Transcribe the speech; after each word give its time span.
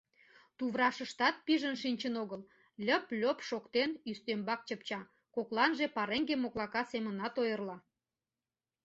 Туврашыштат 0.57 1.35
пижын 1.45 1.75
шинчын 1.83 2.15
огыл, 2.23 2.41
льып-льоп 2.85 3.39
шоктен, 3.49 3.91
ӱстембак 4.09 4.61
чыпча, 4.67 5.01
кокланже 5.35 5.85
пареҥге 5.95 6.35
моклака 6.39 6.83
семынат 6.91 7.33
ойырла. 7.41 7.77